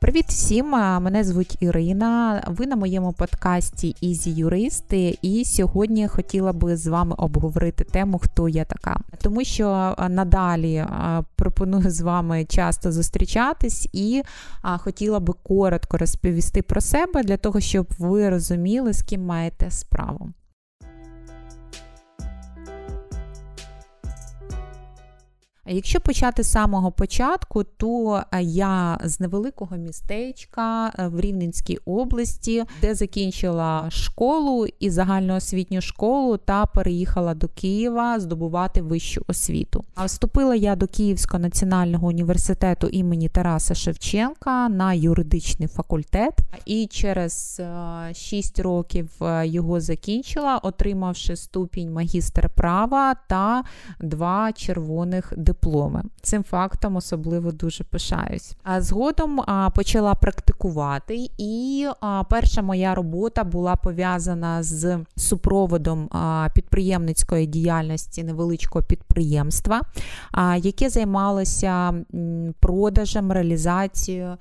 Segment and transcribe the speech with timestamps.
[0.00, 0.66] Привіт всім!
[0.70, 2.42] Мене звуть Ірина.
[2.46, 8.48] Ви на моєму подкасті Ізі Юристи, і сьогодні хотіла би з вами обговорити тему, хто
[8.48, 10.86] я така, тому що надалі
[11.36, 14.22] пропоную з вами часто зустрічатись і
[14.62, 20.30] хотіла би коротко розповісти про себе для того, щоб ви розуміли, з ким маєте справу.
[25.70, 32.64] Якщо почати з самого початку, то е, я з невеликого містечка е, в Рівненській області,
[32.80, 39.84] де закінчила школу і загальноосвітню школу, та переїхала до Києва здобувати вищу освіту.
[40.04, 47.62] Вступила я до Київського національного університету імені Тараса Шевченка на юридичний факультет, і через
[48.12, 49.10] 6 е, років
[49.42, 53.64] його закінчила, отримавши ступінь магістр права та
[54.00, 56.02] два червоних дипломи дипломи.
[56.22, 58.56] Цим фактом особливо дуже пишаюсь.
[58.62, 59.40] А згодом
[59.74, 61.86] почала практикувати, і
[62.30, 66.08] перша моя робота була пов'язана з супроводом
[66.54, 69.80] підприємницької діяльності невеличкого підприємства,
[70.56, 71.94] яке займалося
[72.60, 74.36] продажем, реалізацією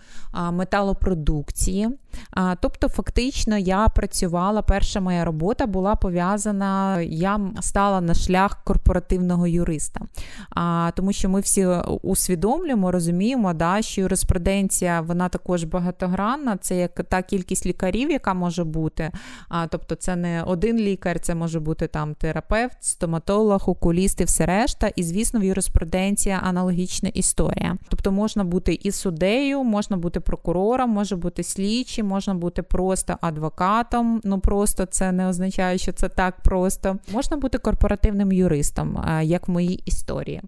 [0.51, 1.89] металопродукції.
[2.31, 4.61] А, тобто, фактично, я працювала.
[4.61, 10.01] Перша моя робота була пов'язана, я стала на шлях корпоративного юриста.
[10.49, 11.65] А, Тому що ми всі
[12.01, 18.63] усвідомлюємо, розуміємо, да, що юриспруденція вона також багатогранна, це як та кількість лікарів, яка може
[18.63, 19.11] бути.
[19.49, 24.45] А, Тобто, це не один лікар, це може бути там терапевт, стоматолог, окуліст і все
[24.45, 24.87] решта.
[24.95, 27.77] І, звісно, в юриспруденції аналогічна історія.
[27.89, 34.21] Тобто можна бути і суддею, можна бути прокурором, може бути слідчим, можна бути просто адвокатом.
[34.23, 36.97] Ну просто це не означає, що це так просто.
[37.11, 40.41] Можна бути корпоративним юристом, як в моїй історії.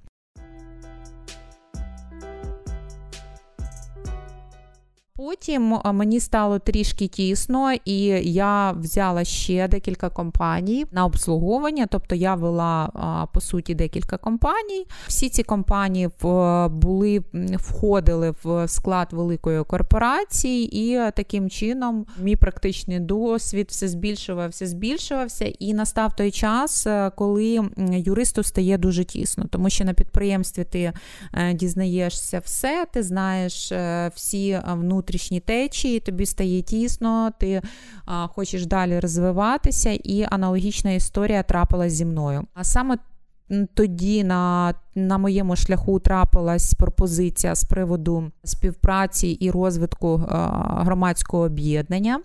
[5.19, 8.01] Потім мені стало трішки тісно, і
[8.33, 11.87] я взяла ще декілька компаній на обслуговування.
[11.91, 14.85] Тобто я вела по суті декілька компаній.
[15.07, 16.09] Всі ці компанії
[16.69, 17.23] були
[17.55, 25.45] входили в склад великої корпорації, і таким чином мій практичний досвід все збільшувався, збільшувався.
[25.45, 30.93] І настав той час, е, коли юристу стає дуже тісно, тому що на підприємстві ти
[31.33, 37.61] е, дізнаєшся все, ти знаєш е, всі внутрішні внутрішні течії, тобі стає тісно, ти
[38.05, 42.43] а, хочеш далі розвиватися, і аналогічна історія трапилась зі мною.
[42.53, 42.97] А саме
[43.73, 52.19] тоді на на моєму шляху трапилась пропозиція з приводу співпраці і розвитку е, громадського об'єднання,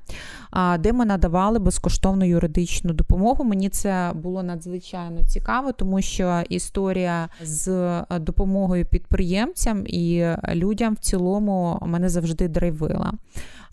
[0.79, 3.45] де ми надавали безкоштовну юридичну допомогу.
[3.45, 11.79] Мені це було надзвичайно цікаво, тому що історія з допомогою підприємцям і людям в цілому
[11.87, 13.13] мене завжди драйвила.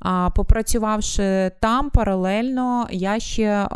[0.02, 3.68] А попрацювавши там паралельно, я ще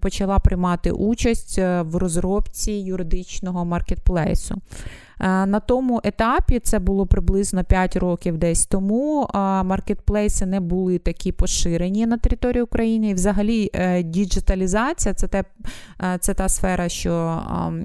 [0.00, 4.54] почала приймати участь е, в розробці юридичного маркетплейсу.
[5.20, 9.28] Е, на тому етапі це було приблизно 5 років десь тому.
[9.64, 13.08] Маркетплейси не були такі поширені на території України.
[13.08, 15.44] І взагалі е, діджиталізація це те,
[16.02, 17.42] е, це та сфера, що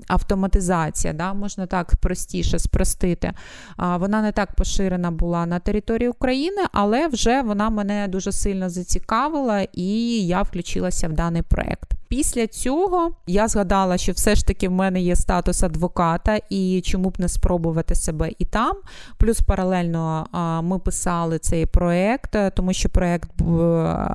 [0.07, 3.31] автоматизація, да, можна так простіше спростити.
[3.77, 9.61] Вона не так поширена була на території України, але вже вона мене дуже сильно зацікавила,
[9.73, 9.87] і
[10.27, 12.00] я включилася в даний проект.
[12.11, 17.09] Після цього я згадала, що все ж таки в мене є статус адвоката, і чому
[17.09, 18.77] б не спробувати себе і там.
[19.17, 20.27] Плюс паралельно
[20.63, 23.31] ми писали цей проект, тому що проект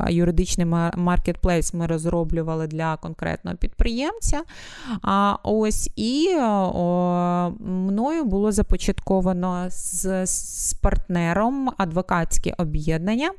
[0.09, 4.43] юридичний маркетплейс ми розроблювали для конкретного підприємця.
[5.03, 6.37] А ось і
[7.61, 13.31] мною було започатковано з, з партнером адвокатське об'єднання.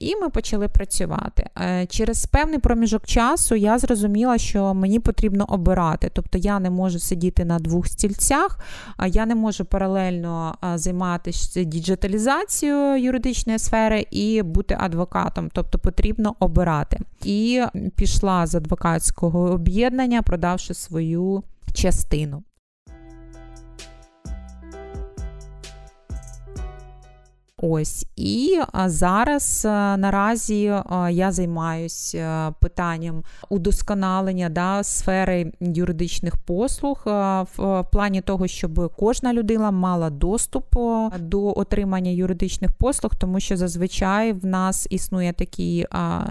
[0.00, 1.46] І ми почали працювати.
[1.60, 6.10] Е, через певний проміжок часу я зрозуміла, що мені потрібно обирати.
[6.12, 8.60] Тобто я не можу сидіти на двох стільцях,
[9.06, 15.50] я не можу паралельно займатися діджиталізацією юридичної сфери і бути адвокатом.
[15.52, 16.98] Тобто потрібно обирати.
[17.24, 17.62] І
[17.96, 21.42] пішла з адвокатського об'єднання, продавши свою
[21.74, 22.42] частину.
[27.62, 28.06] Ось.
[28.16, 29.64] І зараз
[29.98, 30.62] наразі
[31.10, 37.02] я займаюся питанням удосконалення да, сфери юридичних послуг
[37.56, 40.64] в плані того, щоб кожна людина мала доступ
[41.18, 45.86] до отримання юридичних послуг, тому що зазвичай в нас існує такий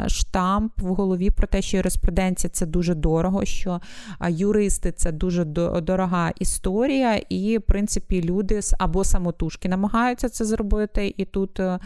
[0.08, 3.82] штамп в голові про те, що юриспруденція це дуже дорого, що
[4.30, 11.26] юристи це дуже дорога історія, і в принципі люди або самотужки намагаються це зробити і
[11.26, 11.80] тут а,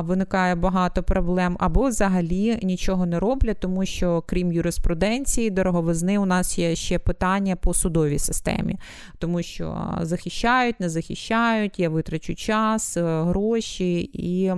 [0.00, 6.58] виникає багато проблем, або взагалі нічого не роблять, тому що крім юриспруденції, дороговизни, у нас
[6.58, 8.76] є ще питання по судовій системі,
[9.18, 14.52] тому що захищають, не захищають, я витрачу час, е, гроші, і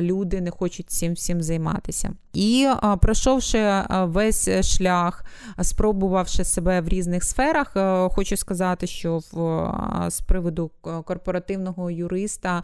[0.00, 2.12] люди не хочуть цим всім займатися.
[2.32, 2.68] І
[3.00, 5.24] пройшовши весь шлях,
[5.62, 9.62] спробувавши себе в різних сферах, е, хочу сказати, що в
[10.10, 10.70] з приводу
[11.04, 12.62] корпоративного юриста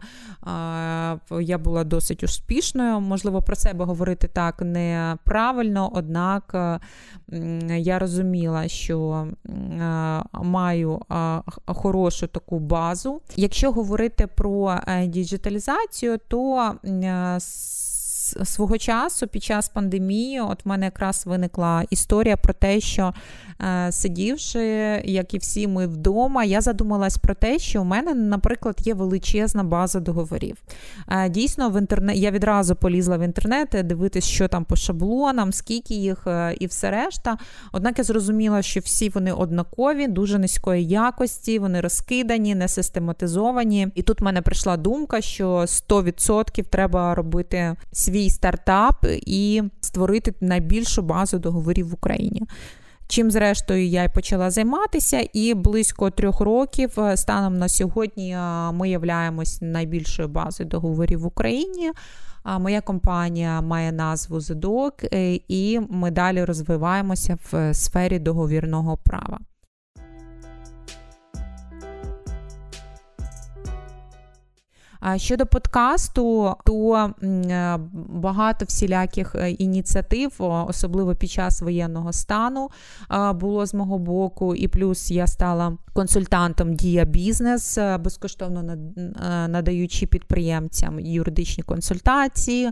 [1.49, 2.99] я була досить успішною.
[2.99, 6.55] Можливо, про себе говорити так неправильно, однак
[7.67, 9.27] я розуміла, що
[10.33, 10.99] маю
[11.65, 13.21] хорошу таку базу.
[13.35, 16.71] Якщо говорити про е, діджиталізацію, то
[18.43, 23.13] свого часу під час пандемії, от в мене якраз виникла історія про те, що
[23.61, 24.59] е, сидівши,
[25.05, 29.63] як і всі ми вдома, я задумалась про те, що у мене, наприклад, є величезна
[29.63, 30.57] база договорів.
[31.07, 35.93] Е, дійсно, в інтернет я відразу полізла в інтернет, дивитись, що там по шаблонам, скільки
[35.93, 37.37] їх е, і все решта.
[37.71, 43.87] Однак я зрозуміла, що всі вони однакові, дуже низької якості, вони розкидані, не систематизовані.
[43.95, 50.33] І тут в мене прийшла думка, що 100% треба робити свій свій стартап і створити
[50.41, 52.41] найбільшу базу договорів в Україні.
[53.07, 58.71] Чим, зрештою, я й почала займатися, і близько трьох років е, станом на сьогодні е,
[58.71, 61.91] ми являємось найбільшою базою договорів в Україні.
[62.59, 64.39] Моя компанія має назву
[65.13, 69.39] е, і ми далі розвиваємося в сфері договірного права.
[75.15, 77.77] Щодо подкасту, то е,
[78.09, 82.69] багато всіляких е, ініціатив, особливо під час воєнного стану,
[83.33, 88.75] було з мого боку, і плюс я стала консультантом Дія Бізнес, е, безкоштовно
[89.47, 92.71] надаючи підприємцям юридичні консультації.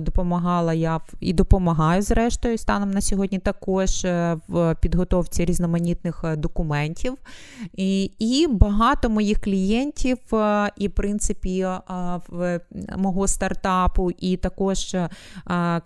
[0.00, 4.04] Допомагала я і допомагаю, зрештою, станом на сьогодні також
[4.48, 7.14] в підготовці різноманітних документів.
[7.76, 10.18] І, багато моїх клієнтів
[10.76, 11.66] і принципі
[12.28, 12.60] в
[12.96, 14.96] мого стартапу, і також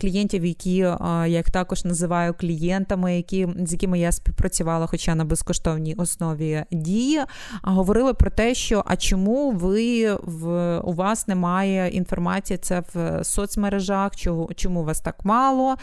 [0.01, 5.95] клієнтів, які я їх також називаю клієнтами, які з якими я співпрацювала, хоча на безкоштовній
[5.95, 7.21] основі дії,
[7.63, 12.59] говорили про те, що а чому ви в у вас немає інформації?
[12.59, 15.75] Це в соцмережах, чому, чому вас так мало,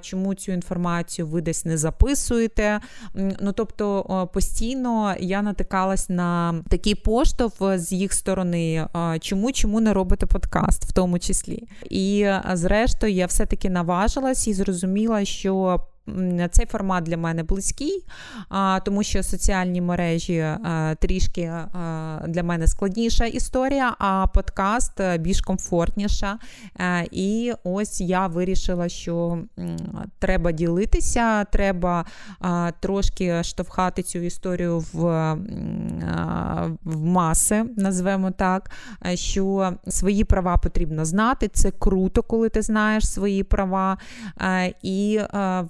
[0.00, 2.80] чому цю інформацію ви десь не записуєте?
[3.14, 8.61] Ну тобто постійно я натикалась на такий поштовх з їх сторони
[9.20, 11.68] чому чому не робити подкаст, в тому числі.
[11.90, 15.80] І зрештою, я все-таки наважилась і зрозуміла, що
[16.50, 18.04] цей формат для мене близький,
[18.84, 20.46] тому що соціальні мережі
[20.98, 21.52] трішки
[22.28, 26.38] для мене складніша історія, а подкаст е, більш комфортніша.
[26.80, 29.38] Е, і ось я вирішила, що
[30.18, 32.04] треба ділитися, треба
[32.80, 35.32] трошки штовхати цю історію в,
[36.84, 38.70] в маси, назвемо так,
[39.06, 41.48] е, що свої права потрібно знати.
[41.48, 43.98] Це круто, коли ти знаєш свої права.
[44.82, 45.20] І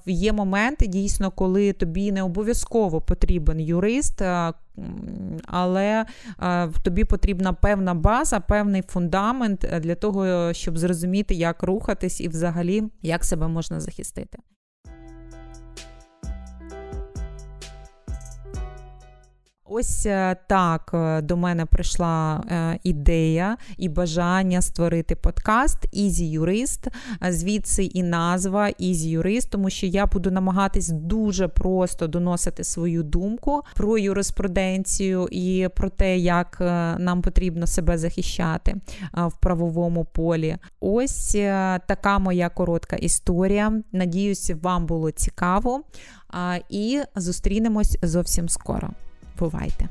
[0.07, 4.23] в моменти, дійсно, коли тобі не обов'язково потрібен юрист,
[5.47, 6.05] але
[6.83, 13.25] тобі потрібна певна база, певний фундамент для того, щоб зрозуміти, як рухатись і взагалі як
[13.25, 14.39] себе можна захистити.
[19.75, 26.93] Ось е, так е, до мене прийшла е, ідея і бажання створити подкаст Easy Jurist,
[27.31, 33.63] звідси і назва Easy Jurist, тому що я буду намагатись дуже просто доносити свою думку
[33.77, 36.57] про юриспруденцію і про те, як
[36.99, 38.75] нам потрібно себе захищати
[39.13, 40.57] в правовому полі.
[40.81, 41.33] Ось
[41.87, 43.73] така моя коротка історія.
[43.93, 45.81] Надіюсь, вам було цікаво.
[46.71, 48.91] І зустрінемось зовсім скоро.
[49.43, 49.89] Бувайте!